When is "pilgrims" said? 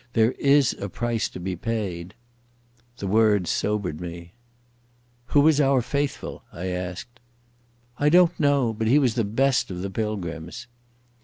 9.91-10.65